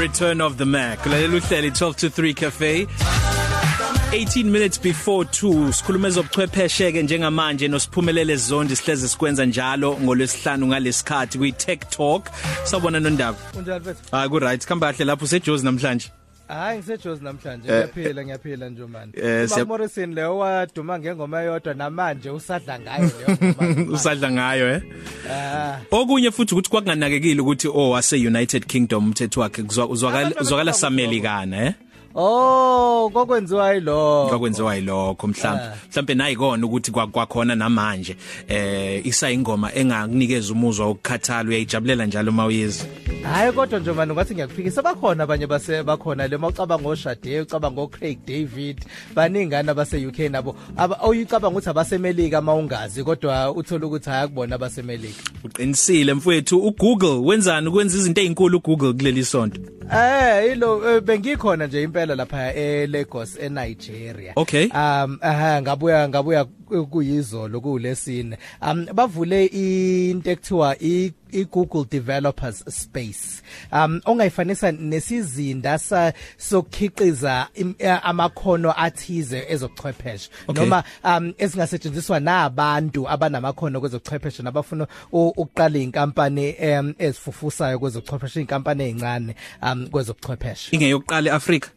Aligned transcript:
Return 0.00 0.40
of 0.40 0.56
the 0.56 0.64
Mac. 0.64 0.98
Lalela 1.00 1.36
uhleli 1.36 1.70
12 1.70 1.96
to 1.96 2.08
3 2.08 2.32
cafe. 2.32 2.86
18 4.12 4.50
minutes 4.50 4.78
before 4.78 5.24
2 5.24 5.72
sikhuluma 5.72 6.08
ezobuchwepheshe 6.08 6.92
ke 6.92 7.02
njengamanje 7.02 7.68
nosiphumelele 7.68 8.36
zondi 8.36 8.76
sihleze 8.76 9.08
sikwenza 9.08 9.44
njalo 9.46 9.98
ngolwesihlanu 10.02 10.66
ngalesikhathi 10.66 11.38
kwi 11.38 11.52
Tech 11.52 11.80
Talk. 11.90 12.30
Sabona 12.64 13.00
nondaba. 13.00 13.38
Unjani 13.58 13.80
mfethu? 13.80 14.00
Ah 14.12 14.28
ku 14.28 14.38
right. 14.38 14.66
Khamba 14.66 14.92
kahle 14.92 15.04
lapho 15.04 15.26
seJozi 15.26 15.64
namhlanje. 15.64 16.10
Hayi 16.50 16.78
ngisejozi 16.78 17.24
namhlanje 17.24 17.68
ngiyaphila 17.68 18.24
ngiyaphila 18.24 18.68
nje 18.68 18.82
manje. 18.86 19.20
eh, 19.20 19.48
siya- 19.48 19.56
Uma 19.56 19.64
Morrison 19.64 20.14
leyo 20.14 20.38
waduma 20.38 20.98
ngengoma 20.98 21.42
eyodwa 21.42 21.74
namanje 21.74 22.30
usadla 22.30 22.78
ngayo 22.80 23.10
leyo 23.18 23.38
ngoma. 23.54 23.92
Usadla 23.96 24.30
ngayo 24.30 24.68
eh. 24.74 24.82
Ah. 25.30 25.78
Okunye 25.90 26.30
futhi 26.30 26.54
ukuthi 26.54 26.70
kwakunganakekile 26.70 27.40
ukuthi 27.40 27.68
oh 27.68 27.90
wase 27.90 28.16
United 28.16 28.66
Kingdom 28.66 29.04
umthetho 29.04 29.40
wakhe 29.40 29.62
kuzwa- 29.62 29.88
uzwakala 29.88 30.20
Abantu 30.26 30.42
uzwakala 30.42 30.70
abafuna 30.70 30.80
samelikana 30.90 31.64
eh. 31.66 31.72
Oh, 32.14 33.10
kokwenziwa 33.12 33.74
yilo. 33.74 34.26
kwakwenziwa 34.28 34.76
yilokho 34.76 35.26
mhlawumbe 35.26 35.64
mhlawumbe 35.90 36.14
nayikona 36.14 36.66
ukuthi 36.66 36.90
kwa- 36.90 37.06
kwakhona 37.06 37.54
namanje 37.54 38.16
eh 38.48 39.06
isayingoma 39.06 39.74
engakunikeza 39.74 40.52
umuzwa 40.52 40.86
wokukhathala 40.86 41.48
uyayijabulela 41.48 42.06
njalo 42.06 42.32
mawuyizwa 42.32 42.86
Hayi 43.22 43.52
kodwa 43.52 43.80
nje 43.80 43.92
manje 43.92 44.14
ngathi 44.14 44.34
ngiyakufikisa 44.34 44.82
bakhona 44.82 45.24
abanye 45.24 45.46
base 45.46 45.82
bakhona 45.82 46.28
le 46.28 46.36
mawucabanga 46.36 46.82
ngoShade, 46.82 47.40
ucabanga 47.40 47.80
ngoCraig 47.80 48.18
David, 48.26 48.84
baningana 49.14 49.74
base 49.74 50.06
UK 50.06 50.18
nabo. 50.18 50.56
Aba 50.76 50.98
oyicabanga 51.02 51.48
ukuthi 51.48 51.70
abasemelika 51.70 52.40
mawungazi 52.40 53.04
kodwa 53.04 53.52
uthola 53.52 53.86
ukuthi 53.86 54.10
hayakubona 54.10 54.54
abasemelika. 54.54 55.22
uqinisile 55.44 56.14
mfowethu 56.14 56.58
uGoogle 56.66 57.08
wenzani 57.08 57.68
ukwenza 57.68 57.98
izinto 57.98 58.20
ezinkulu 58.20 58.58
uGoogle 58.58 58.92
kuleli 58.92 59.24
sonto 59.24 59.60
Eh 59.92 60.52
ilo 60.52 60.90
eh, 60.90 61.00
bengikhona 61.02 61.66
nje 61.66 61.82
impela 61.82 62.14
lapha 62.14 62.54
eLagos 62.54 63.38
eNigeria. 63.40 64.32
Okay. 64.36 64.64
Um 64.66 65.18
aha 65.20 65.62
ngabuya 65.62 66.08
ngabuya 66.08 66.44
kuyizolo 66.90 67.60
kulesine. 67.60 68.38
Um 68.62 68.86
bavule 68.94 69.46
into 69.46 70.30
ekuthiwa 70.30 70.76
i 70.80 71.12
iGoogle 71.32 71.84
Developers 71.90 72.64
Space. 72.68 73.42
Um 73.72 74.00
ongayifanisa 74.04 74.72
nesizinda 74.72 75.78
sa 75.78 76.12
sokukhiqiza 76.38 77.48
im- 77.54 77.74
eh, 77.78 77.98
amakhono 78.08 78.74
athize 78.76 79.44
ezochwepheshe 79.48 80.30
Okay. 80.48 80.64
noma 80.64 80.84
um 81.04 81.32
ezingasetshenziswa 81.38 82.20
nabantu 82.20 83.08
abanamakhono 83.08 83.80
kwezochwepheshe 83.80 84.42
nabafuna 84.42 84.86
u- 85.12 85.28
ukuqala 85.36 85.78
inkampani 85.78 86.54
um 86.60 86.94
ezifufusayo 86.98 87.78
kwezochwepheshe 87.78 88.40
inkampani 88.40 88.84
ezincane 88.84 89.34
um 89.62 89.86
kwezochwepheshe 89.86 90.76
ingeyokuqala 90.76 91.30
eAfrika 91.30 91.70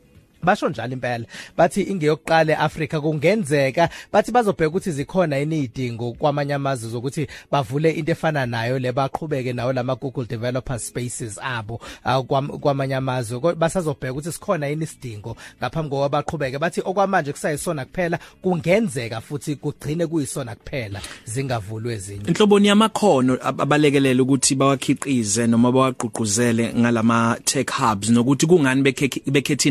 basho 0.43 0.69
njalo 0.69 0.93
impela. 0.93 1.25
Bathi 1.57 1.81
ingeyokuqala 1.81 2.53
eAfrika 2.53 3.01
kungenzeka. 3.01 3.89
Bathi 4.11 4.31
bazobheka 4.31 4.67
ukuthi 4.69 4.91
zikhona 4.91 5.37
yini 5.37 5.59
idingo 5.63 6.11
kwamanye 6.13 6.53
amazwe 6.53 6.89
zokuthi 6.89 7.27
bavule 7.51 7.91
into 7.91 8.11
efana 8.11 8.45
nayo 8.45 8.79
le 8.79 8.91
baqhubeke 8.91 9.53
nawo 9.53 9.73
lama 9.73 9.95
Google 9.95 10.25
Developer 10.25 10.79
Spaces 10.79 11.39
abo 11.41 11.75
uh, 12.05 12.11
kwam- 12.11 12.59
kwamanye 12.59 12.95
amazwe. 12.95 13.39
Ko- 13.39 13.55
basazobheka 13.55 14.11
ukuthi 14.13 14.31
sikhona 14.31 14.67
yini 14.67 14.83
isidingo 14.83 15.37
ngaphambi 15.59 15.89
kokuba 15.89 16.09
baqhubeke. 16.09 16.59
Bathi 16.59 16.81
okwamanje 16.85 17.31
kusayisona 17.31 17.85
kuphela 17.85 18.19
kungenzeka 18.41 19.21
futhi 19.21 19.55
kugcine 19.55 20.07
kuyisona 20.07 20.55
kuphela 20.55 21.01
zingavulwe 21.25 21.93
ezinye. 21.93 22.23
Inhloboni 22.27 22.67
yamakhono 22.67 23.37
ab- 23.41 23.61
abalekelela 23.61 24.23
ukuthi 24.23 24.55
bawakhiqize 24.55 25.47
noma 25.47 25.71
bawagqugquzele 25.71 26.73
ngalama 26.73 27.37
tech 27.45 27.69
hubs 27.71 28.09
nokuthi 28.09 28.45
kungani 28.47 28.81
bekhe- 28.81 29.31
bekhethe 29.31 29.69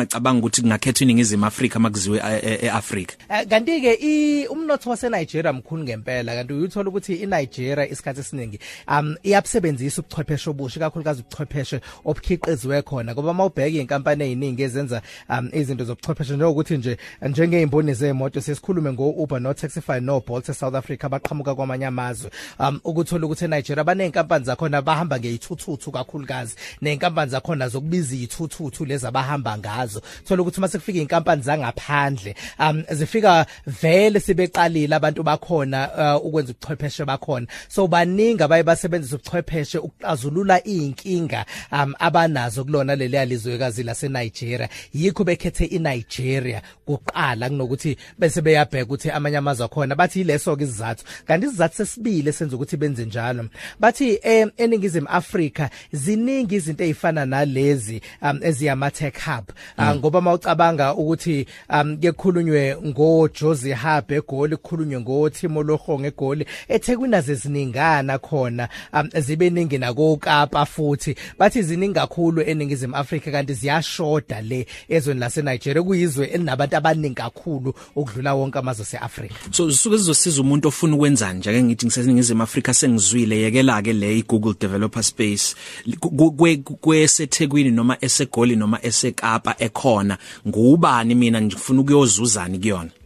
iNigeria 0.00 0.20
bungacabanga 0.20 0.38
ukuthi 0.38 0.62
kungakhethwa 0.62 1.04
iningizimu 1.04 1.46
Afrika 1.46 1.78
makuziwe 1.78 2.18
e- 2.18 2.40
e- 2.42 2.66
eAfrika 2.66 3.14
Eh, 3.28 3.46
kanti 3.48 3.80
ke 3.80 3.94
i 4.00 4.46
umnotho 4.46 4.90
wase 4.90 5.08
Nigeria 5.08 5.52
mkhulu 5.52 5.84
ngempela 5.84 6.34
kanti 6.34 6.52
uyithola 6.52 6.88
ukuthi 6.88 7.14
i 7.14 7.26
Nigeria 7.26 7.88
isikhathi 7.88 8.20
esiningi 8.20 8.58
um 8.88 9.16
iyabusebenzisa 9.22 10.02
ubuchwepheshe 10.02 10.50
obusha 10.50 10.80
kakhulukazi 10.80 11.20
ubuchwepheshe 11.20 11.80
obukhiqiziwe 12.04 12.82
khona 12.82 13.12
ngoba 13.12 13.34
mawubheka 13.34 13.78
inkampani 13.78 14.24
eziningi 14.24 14.62
ezenza 14.62 15.02
um 15.28 15.50
izinto 15.52 15.84
zobuchwepheshe 15.84 16.34
njengokuthi 16.34 16.76
nje 16.76 16.96
njengeimboni 17.22 17.94
zemoto 17.94 18.40
sesikhulume 18.40 18.92
ngo 18.92 19.10
Uber 19.10 19.40
no 19.40 19.52
Taxify 19.52 20.00
no 20.00 20.20
Bolt 20.20 20.48
eSouth 20.48 20.74
Africa 20.74 21.08
baqhamuka 21.08 21.54
kwamanye 21.54 21.86
amazwe 21.86 22.30
um 22.58 22.80
ukuthola 22.84 23.26
ukuthi 23.26 23.44
eNigeria 23.44 23.84
baneyinkampani 23.84 24.44
zakhona 24.44 24.82
bahamba 24.82 25.18
ngeithuthu 25.18 25.90
kakhulukazi 25.92 26.56
neinkampani 26.80 27.30
zakhona 27.30 27.68
zokubiza 27.68 28.14
izithuthu 28.14 28.84
lezi 28.84 29.06
abahamba 29.06 29.58
ngazo 29.90 30.02
thola 30.24 30.42
ukuthi 30.42 30.60
mase 30.60 30.78
kufika 30.78 30.98
inkampani 30.98 31.42
zangaphandle 31.42 32.34
um 32.58 32.84
zifika 32.90 33.46
vele 33.66 34.20
sibeqalile 34.20 34.94
abantu 34.94 35.22
bakhona 35.22 36.16
uh, 36.16 36.26
ukwenza 36.26 36.52
ubuchwepheshe 36.52 37.04
bakhona. 37.04 37.46
So 37.68 37.86
baningi 37.86 38.42
abaye 38.42 38.62
basebenzisa 38.62 39.16
ubuchwepheshe 39.16 39.78
ukuxazulula 39.78 40.64
inkinga 40.64 41.44
um 41.72 41.94
abanazo 41.98 42.64
kulona 42.64 42.96
leli 42.96 43.16
yalizwekazi 43.16 43.82
lase 43.82 44.08
Nigeria 44.08 44.68
yikho 44.94 45.24
bekhethe 45.24 45.64
iNigeria 45.64 46.62
kuqala 46.86 47.48
kunokuthi 47.48 47.96
bese 48.18 48.42
beyabheka 48.42 48.84
ukuthi 48.84 49.10
amanye 49.10 49.36
amazwe 49.36 49.64
akhona. 49.64 49.94
Bathi 49.94 50.20
ileso 50.20 50.56
ke 50.56 50.64
isizathu. 50.64 51.04
Kanti 51.26 51.46
isizathu 51.46 51.76
sesibili 51.76 52.32
senza 52.32 52.56
ukuthi 52.56 52.76
benze 52.76 53.04
njalo 53.04 53.48
bathi 53.80 54.18
eh, 54.22 54.48
eningizimu 54.56 55.08
Afrika 55.08 55.70
ziningi 55.92 56.54
izinto 56.54 56.84
ezifana 56.84 57.26
nalezi 57.26 58.00
um, 58.22 58.40
eziyama 58.42 58.90
tech 58.90 59.14
hub. 59.24 59.50
uh, 59.50 59.69
ngoba 59.96 60.20
mawucabanga 60.20 60.94
ukuthi 60.94 61.46
um 61.68 61.96
kukhulunywe 61.96 62.76
ngo 62.86 63.28
Josie 63.40 63.74
Hub 63.74 64.12
egoli 64.12 64.56
kukhulunywe 64.56 65.00
ngo 65.00 65.30
Timo 65.30 65.62
Lohong 65.62 66.04
egoli 66.06 66.46
eThekwini 66.68 67.16
azeziningana 67.16 68.18
khona 68.18 68.68
um, 68.92 69.08
zibe 69.20 69.50
ningi 69.50 69.78
nako 69.78 70.16
Kapa 70.16 70.66
futhi. 70.66 71.14
Bathi 71.38 71.62
ziningi 71.62 71.94
kakhulu 71.94 72.42
eningizimu 72.42 72.96
Afrika 72.96 73.30
kanti 73.30 73.54
ziyashoda 73.54 74.40
le 74.40 74.66
ezweni 74.88 75.20
lase 75.20 75.42
Nigeria 75.42 75.82
kuyizwe 75.82 76.26
elinabantu 76.26 76.76
abaningi 76.76 77.14
kakhulu 77.14 77.74
ukudlula 77.96 78.34
wonke 78.34 78.58
amazwe 78.58 78.84
seAfrika 78.84 79.34
so 79.50 79.70
zisuke 79.70 79.96
zizosiza 79.96 80.40
umuntu 80.40 80.68
ofuna 80.68 80.94
ukwenzani 80.96 81.38
nje 81.38 81.50
ake 81.50 81.62
ngithi 81.62 81.86
ngiseningizimu 81.86 82.42
Afrika 82.42 82.74
sengizwile. 82.74 83.40
Yekela 83.40 83.82
ke 83.82 83.92
le 83.92 84.18
iGoogle 84.18 84.54
Developer 84.60 85.02
Space 85.02 85.54
Ku- 86.00 86.32
kwe 86.32 86.56
kwesethekwini 86.56 87.70
noma 87.70 87.96
esegoli 88.00 88.56
noma 88.56 88.78
esekapa 88.82 89.54
ekhona 89.62 90.18
ngubani 90.48 91.14
mina 91.14 91.42
ngifuna 91.42 91.80
ukuyozuzani 91.80 92.58
kuyona 92.58 92.90
Mm. 92.90 92.99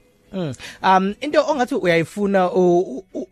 Um 0.83 1.15
into 1.21 1.41
ongathi 1.41 1.75
uyayifuna 1.75 2.51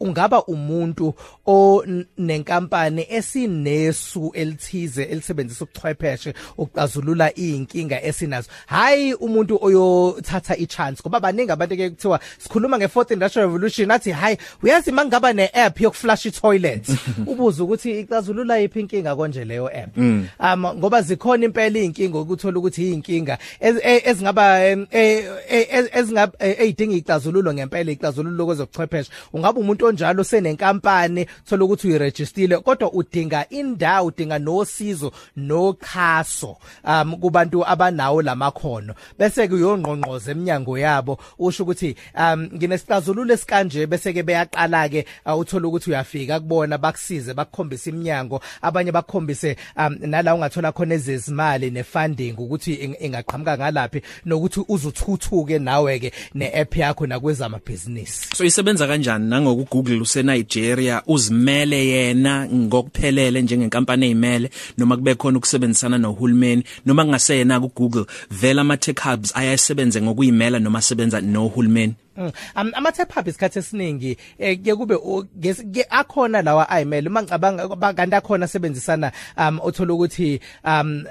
ungaba 0.01 0.45
umuntu 0.45 1.15
onenkampani 1.47 3.07
esinesu 3.11 4.31
elithize 4.35 5.03
elisebenzisa 5.03 5.65
ubuchwepheshe 5.65 6.35
ukuxazulula 6.59 7.35
inkinga 7.35 8.03
esinazo. 8.03 8.49
Hayi 8.67 9.15
umuntu 9.15 9.59
oyothatha 9.61 10.57
ichance 10.57 11.03
ngoba 11.03 11.21
baningi 11.21 11.53
abantu 11.53 11.77
ke 11.77 11.91
kuthiwa 11.91 12.21
sikhuluma 12.39 12.77
nge4th 12.79 13.13
industrial 13.13 13.47
revolution 13.47 13.91
athi 13.91 14.11
hayi 14.11 14.37
uyazi 14.63 14.93
mangaba 14.93 15.33
neapp 15.33 15.81
yokuflush 15.81 16.27
itoilet 16.27 16.89
ubuza 17.27 17.65
ukuthi 17.65 18.01
ixazulula 18.01 18.61
iphi 18.61 18.81
inkinga 18.81 19.17
konje 19.17 19.45
leyo 19.45 19.69
app. 19.69 19.97
Um 19.97 20.67
ngoba 20.77 21.03
zikhona 21.03 21.45
impela 21.45 21.79
inkinga 21.79 22.19
ukuthola 22.19 22.59
ukuthi 22.59 22.93
inkinga 22.93 23.39
ezingaba 23.61 24.65
em, 24.65 24.87
eh, 24.91 25.25
eh, 25.49 25.89
ezingaba 25.93 26.33
eyidinga 26.39 26.92
ixazululo 26.97 27.55
ngempela 27.55 27.93
ixazululo 27.93 28.47
kwezobuchwepheshe. 28.47 29.11
Ungaba 29.33 29.61
umuntu 29.61 29.87
onjalo 29.87 30.25
senenkampani 30.25 31.27
thola 31.45 31.65
ukuthi 31.65 31.89
uyiregistile 31.89 32.59
kodwa 32.59 32.93
udinga 32.93 33.49
indawo 33.49 34.07
udinga 34.09 34.39
nosizo 34.39 35.13
noxhaso 35.37 36.57
um 36.85 37.17
kubantu 37.17 37.67
abanawo 37.67 38.23
lamakhono 38.23 38.95
bese 39.19 39.49
ke 39.49 39.55
uyongqongqoza 39.55 40.31
eminyango 40.31 40.79
yabo 40.79 41.19
usho 41.39 41.63
ukuthi 41.63 41.97
um 42.19 42.49
nginesixazululo 42.55 43.35
esikanje 43.35 43.87
bese 43.87 44.13
ke 44.13 44.23
beyaqala 44.23 44.89
ke 44.89 45.07
uh, 45.27 45.39
uthola 45.39 45.69
ukuthi 45.69 45.91
uyafika 45.91 46.41
kubona 46.41 46.79
bakusize 46.79 47.35
bakukhombisa 47.35 47.91
iminyango. 47.91 48.41
Abanye 48.63 48.93
bakukhombise 48.93 49.57
um, 49.77 49.97
nala 50.01 50.35
ungathola 50.35 50.73
khona 50.73 50.95
ezezimali 50.95 51.71
nefunding 51.71 52.35
ukuthi 52.39 52.75
ing- 52.75 52.97
ingaqhamuka 53.01 53.59
ngalapi 53.59 54.03
nokuthi 54.27 54.65
uzuthuthuke 54.69 55.59
nawe 55.59 55.99
ke 55.99 56.13
neapp 56.35 56.77
yakho 56.87 57.07
nakwezamabhizinisi. 57.07 58.29
So 58.37 58.45
isebenza 58.45 58.87
kanjani 58.87 59.29
nangoku 59.29 59.65
Google 59.71 60.01
use 60.01 60.23
Nigeria 60.23 61.03
uzimele 61.07 61.87
yena 61.87 62.47
ngokuphelele 62.49 63.43
njengenkampani 63.43 64.07
ezimele 64.07 64.51
noma 64.79 64.97
kube 64.97 65.15
khona 65.15 65.39
ukusebenzisana 65.39 65.99
nohulumeni 65.99 66.65
noma 66.87 67.05
kungaseyena 67.05 67.61
ku 67.61 67.69
Google 67.77 68.07
vela 68.31 68.61
ama 68.61 68.77
tech 68.77 68.99
hubs 69.01 69.33
ayasebenze 69.37 70.03
ngokuyimela 70.03 70.59
noma 70.59 70.79
asebenza 70.79 71.21
nohulumeni? 71.21 71.95
Mm. 72.17 72.31
Um, 72.57 72.71
ama-tap 72.75 73.15
hub 73.15 73.29
isikhathi 73.29 73.59
esiningi 73.59 74.17
eh, 74.39 74.59
ke 74.63 74.75
kube 74.77 74.95
o- 74.95 75.25
ges- 75.41 75.65
ke 75.73 75.87
akhona 75.91 76.43
lawa 76.43 76.69
ayimele. 76.69 77.09
Uma 77.09 77.23
ngicabanga 77.23 77.69
ba- 77.69 77.95
kanti 77.95 78.15
akhona 78.17 78.45
asebenzisana 78.45 79.13
um 79.39 79.59
othola 79.63 79.95
ukuthi 79.95 80.41
um 80.65 81.05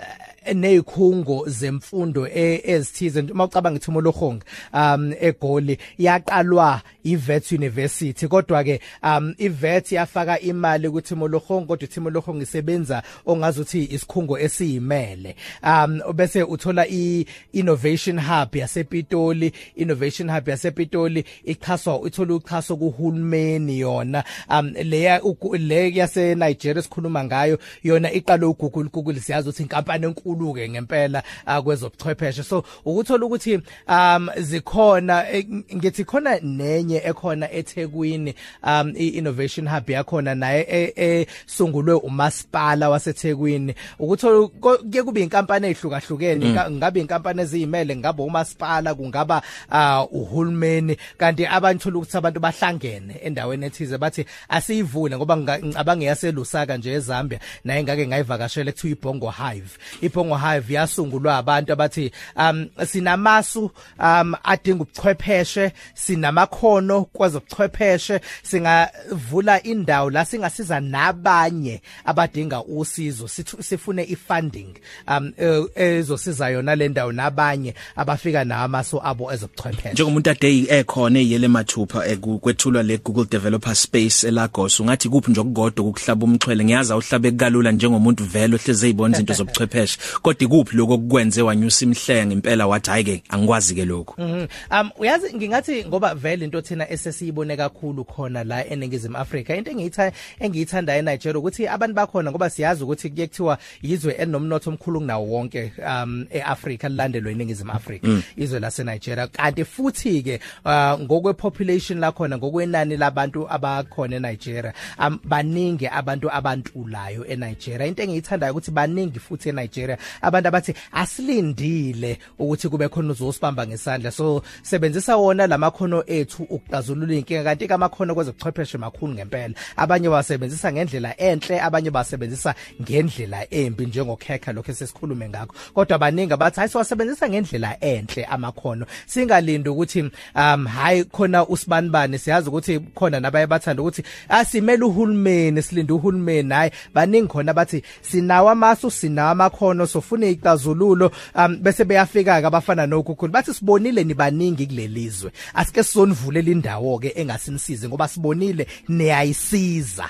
nezikhungo 0.53 1.45
zemfundo 1.47 2.27
e- 2.27 2.61
ezithize. 2.63 3.21
Mawucabanga 3.21 3.77
ithomologong 3.79 4.41
um 4.73 5.13
egoli 5.21 5.77
yaqalwa 5.97 6.81
iVet 7.03 7.51
University 7.51 8.27
kodwa 8.27 8.63
ke 8.63 8.81
um 9.03 9.35
iVet 9.37 9.91
yafaka 9.91 10.39
imali 10.39 10.89
kuThimologong 10.89 11.65
kodwa 11.67 11.87
iThimologong 11.87 12.41
isebenza 12.41 13.03
ongazuthi 13.25 13.83
isikhungo 13.91 14.39
esiyimele. 14.39 15.35
Um 15.63 16.01
bese 16.13 16.43
uthola 16.43 16.87
i 16.87 17.25
Innovation 17.53 18.19
Hub 18.19 18.55
yasePitoli 18.55 19.53
Innovation 19.75 20.29
Hub 20.31 20.47
yasePitoli 20.49 21.25
ichaswa 21.45 22.01
ithola 22.07 22.33
uchaso 22.33 22.75
kuhulumeni 22.75 23.79
yona. 23.79 24.23
Um 24.49 24.73
leya 24.83 25.21
le 25.59 25.91
yase 25.95 26.35
Nigeria 26.35 26.81
sikhuluma 26.81 27.23
ngayo 27.23 27.59
yona 27.83 28.11
iqale 28.11 28.45
uGoogle 28.45 28.89
Google 28.89 29.19
siyazi 29.19 29.49
ukuthi 29.49 29.63
inkampani 29.63 30.05
enkulu 30.05 30.30
ke 30.35 30.69
ngempela 30.69 31.23
kwezobuchwepheshe. 31.63 32.43
So 32.43 32.63
ukuthola 32.85 33.25
ukuthi 33.25 33.61
um 33.87 34.29
zikhona 34.37 35.29
eh, 35.29 35.45
ngithi 35.75 36.05
khona 36.05 36.39
nenye 36.39 37.01
ekhona 37.05 37.51
eThekwini 37.51 38.35
um 38.63 38.93
iinnovation 38.95 39.67
hub 39.67 39.89
yakhona 39.89 40.35
naye 40.35 40.93
esungulwe 40.95 41.93
umasipala 41.93 42.89
waseThekwini. 42.89 43.75
Ukuthola 43.99 44.47
kuye 44.47 45.03
kube 45.03 45.21
inkampani 45.21 45.67
ezihlukahlukene 45.67 46.71
ngabe 46.71 46.99
inkampani 46.99 47.41
eziyimele 47.41 47.95
ngabe 47.95 48.23
umasipala 48.23 48.95
kungaba 48.95 49.41
uh, 49.71 50.13
uhulumeni. 50.13 50.97
Kanti 51.17 51.45
abantu 51.45 51.83
thola 51.83 51.97
ukuthi 51.97 52.17
abantu 52.17 52.39
bahlangene 52.39 53.13
endaweni 53.23 53.65
ethize 53.65 53.97
bathi 53.97 54.25
asiyivule 54.49 55.17
ngoba 55.17 55.37
ngicabanga 55.37 56.05
yaselusaka 56.05 56.77
nje 56.77 56.93
eZambia. 56.93 57.39
Naye 57.63 57.83
ngake 57.83 58.07
ngayivakashela 58.07 58.69
ekuthiwa 58.69 58.91
ibhongo 58.91 59.29
hive. 59.29 59.71
Ibhongo 60.21 60.37
hive 60.37 60.73
yasungulwa 60.73 61.37
abantu 61.37 61.73
abathi 61.73 62.11
um 62.35 62.67
sinamasu 62.85 63.71
um 63.99 64.35
adinga 64.43 64.83
ubuchwepheshe 64.83 65.71
sinamakhono 65.93 67.03
kwezobuchwepheshe 67.03 68.21
singavula 68.43 69.63
indawo 69.63 70.09
la 70.09 70.25
singasiza 70.25 70.79
nabanye 70.79 71.81
abadinga 72.05 72.63
usizo 72.63 73.27
sifune 73.59 74.03
ifunding 74.03 74.73
um 75.07 75.33
e, 75.37 75.65
ezosiza 75.75 76.49
yona 76.49 76.75
le 76.75 76.87
ndawo 76.89 77.11
nabanye 77.11 77.75
abafika 77.95 78.43
namaso 78.43 79.01
abo 79.03 79.33
ezobuchwepheshe. 79.33 79.93
Njengomuntu 79.93 80.29
ade 80.29 80.65
ekhona 80.69 81.19
eyele 81.19 81.47
mathupha 81.47 82.07
ekwethulwa 82.07 82.83
le 82.83 82.97
Google 82.97 83.25
Developer 83.25 83.75
Space 83.75 84.23
eLagos 84.27 84.79
ungathi 84.79 85.09
kuphi 85.09 85.31
nje 85.31 85.39
okugodwa 85.41 85.85
ukuhlaba 85.85 86.25
umxhwele? 86.25 86.63
Ngiyaza 86.63 86.97
uhlabe 86.97 87.31
kalula 87.31 87.71
njengomuntu 87.71 88.23
vele 88.23 88.55
ohleze 88.55 88.91
ezibona 88.91 89.15
izinto 89.15 89.33
zobuchwepheshe. 89.39 89.97
Kodwa 90.21 90.43
ikuphi 90.43 90.77
lokho 90.77 90.93
okukwenze 90.93 91.41
wanyusa 91.41 91.85
imhlenga 91.85 92.33
impela 92.33 92.67
wathi 92.67 92.89
hayi 92.89 93.03
ke 93.03 93.23
angikwazi 93.29 93.75
ke 93.75 93.85
lokho 93.85 94.15
mhm. 94.17 94.45
um 94.71 94.89
uyazi 94.99 95.35
ngingathi 95.35 95.85
ngoba 95.85 96.15
vele 96.15 96.45
into 96.45 96.61
thina 96.61 96.89
esesiyibone 96.91 97.57
kakhulu 97.57 98.05
khona 98.05 98.43
la 98.43 98.65
eningizimu 98.67 99.17
Afrika 99.17 99.55
into 99.55 99.71
engiyitha 99.71 100.11
engiyithanda 100.39 100.97
eNigeria 100.97 101.39
ukuthi 101.39 101.67
abantu 101.67 101.95
bakhona 101.95 102.31
ngoba 102.31 102.49
siyazi 102.49 102.83
ukuthi 102.83 103.09
kuye 103.09 103.27
kuthiwa 103.27 103.57
yizwe 103.81 104.15
enomnotho 104.19 104.69
omkhulu 104.69 104.99
kunawo 104.99 105.27
wonke 105.27 105.73
um 105.87 106.25
eAfrica 106.29 106.89
lilandelwe 106.89 107.31
eningizimu 107.31 107.71
Afrika 107.71 108.07
mm. 108.07 108.23
izwe 108.37 108.59
lase 108.59 108.83
Nigeria 108.83 109.27
kanti 109.27 109.65
futhi 109.65 110.23
ke 110.23 110.39
uh, 110.65 110.99
ngokwe 111.01 111.33
population 111.33 111.99
la 111.99 112.11
khona 112.11 112.37
ngokwenani 112.37 112.97
labantu 112.97 113.47
abakhona 113.49 114.15
eNigeria 114.15 114.73
um 114.99 115.19
baningi 115.23 115.87
abantu 115.87 116.31
abantulayo 116.31 117.25
eNigeria 117.25 117.87
into 117.87 118.03
engiyithandayo 118.03 118.51
ukuthi 118.53 118.71
baningi 118.71 119.19
futhi 119.19 119.49
eNigeria 119.49 119.97
abantu 120.21 120.47
abathi 120.47 120.73
asilindile 120.91 122.17
ukuthi 122.39 122.69
kube 122.69 122.89
khona 122.89 123.11
uzosibamba 123.11 123.67
ngesandla. 123.67 124.11
So 124.11 124.43
sebenzisa 124.61 125.17
wona 125.17 125.47
lamakhono 125.47 126.03
ethu 126.07 126.43
ukuxazulula 126.43 127.13
inkinga 127.13 127.43
kanti 127.43 127.67
ke 127.67 127.73
amakhono 127.73 128.15
kwezobuchwepheshe 128.15 128.77
makhulu 128.77 129.13
ngempela. 129.13 129.53
Abanye 129.77 130.09
basebenzisa 130.09 130.71
ngendlela 130.71 131.17
enhle 131.17 131.61
abanye 131.61 131.91
basebenzisa 131.91 132.55
ngendlela 132.81 133.53
embi 133.53 133.85
njengokhekha 133.85 134.53
lokho 134.53 134.71
esesikhulume 134.71 135.29
ngakho. 135.29 135.55
Kodwa 135.73 135.97
baningi 135.97 136.35
bathi 136.37 136.59
hayi 136.59 136.69
siwasebenzisa 136.69 137.29
ngendlela 137.29 137.79
enhle 137.79 138.25
amakhono. 138.25 138.85
Singalindi 139.05 139.69
ukuthi 139.69 140.11
um 140.35 140.65
hayi 140.65 141.03
khona 141.03 141.47
usibanibani 141.47 142.19
siyazi 142.19 142.49
ukuthi 142.49 142.79
khona 142.79 143.19
nabaye 143.19 143.47
bathanda 143.47 143.81
ukuthi 143.81 144.03
asimele 144.29 144.83
uhulumeni 144.83 145.61
silinde 145.61 145.93
uhulumeni. 145.93 146.53
Hayi 146.53 146.71
baningi 146.93 147.27
khona 147.27 147.53
bathi 147.53 147.83
sinawo 148.01 148.49
amasu 148.49 148.91
sinawo 148.91 149.29
amakhono 149.29 149.87
sofuna 149.93 150.27
ixazululo 150.27 151.11
um 151.35 151.57
bese 151.63 151.85
beyafika 151.85 152.41
ke 152.41 152.47
abafana 152.47 152.87
nokukhulu 152.87 153.31
bathi 153.31 153.53
sibonile 153.53 154.03
nibaningi 154.03 154.65
kulelizwe 154.67 155.31
asike 155.53 155.83
sizonivulela 155.83 156.51
indawo 156.51 156.99
ke 156.99 157.13
engasinisize 157.15 157.87
ngoba 157.87 158.07
sibonile 158.07 158.67
niyayisiza. 158.89 160.09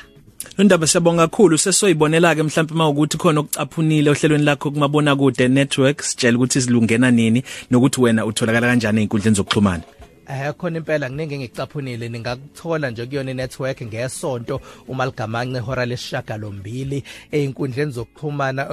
Lendaba 0.58 0.88
siyabonga 0.88 1.28
kakhulu. 1.28 1.58
Sesoyibonela 1.58 2.36
ke 2.36 2.44
mhlawumbe 2.44 2.74
mawukuthi 2.76 3.18
khona 3.18 3.40
okucaphunile 3.40 4.10
ohlelweni 4.10 4.44
lakho 4.44 4.72
kumabona 4.72 5.16
kude 5.16 5.48
network 5.48 6.02
sitshela 6.02 6.38
ukuthi 6.38 6.62
silungena 6.62 7.12
nini 7.12 7.44
nokuthi 7.72 8.02
wena 8.02 8.26
utholakala 8.26 8.68
kanjani 8.68 9.02
einkundleni 9.02 9.36
zokuxhumana. 9.36 10.01
Eh 10.32 10.54
khona 10.58 10.78
impela 10.78 11.10
nginenge 11.10 11.38
ngicaphunile 11.38 12.10
ningakuthola 12.10 12.90
nje 12.90 13.06
kuyona 13.06 13.34
network 13.34 13.82
ngesonto 13.82 14.62
uma 14.88 15.06
ligamanxe 15.06 15.60
hora 15.60 15.86
lesishagalombili 15.86 17.04
einkundleni 17.32 17.92
zokuxhumana 17.92 18.66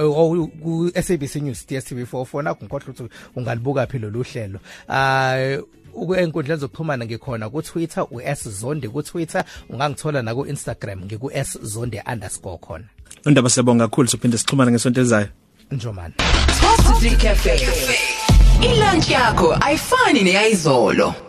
ku 0.63 0.91
SABC 0.95 1.35
News 1.35 1.65
DStv4 1.67 2.25
fona 2.25 2.55
ngikhohle 2.55 2.85
ukuthi 2.89 3.09
ungalibuka 3.35 3.87
phi 3.87 3.99
lolu 3.99 4.23
hlelo. 4.23 4.59
Ah 4.87 5.57
ukwenkundleni 5.93 6.61
zokuxhumana 6.61 7.05
ngikhona 7.05 7.49
ku 7.49 7.61
Twitter 7.61 8.07
uSzondi 8.11 8.87
ku 8.87 9.03
Twitter 9.03 9.43
ungangithola 9.69 10.21
na 10.21 10.33
ku 10.35 10.45
Instagram 10.45 11.03
ngiku 11.05 11.27
@zonde_ 11.63 12.59
khona. 12.61 12.85
Undaba 13.25 13.49
siyabonga 13.49 13.87
kakhulu 13.87 14.07
sophinde 14.07 14.37
sixhumana 14.37 14.71
ngesonto 14.71 15.01
ezayo. 15.01 15.27
Njomani? 15.71 16.13
Top 16.61 17.03
3 17.03 17.17
Cafe. 17.17 17.59
Ilunch 18.61 19.09
yakho 19.09 19.57
ayifani 19.61 20.23
neyizolo 20.23 21.28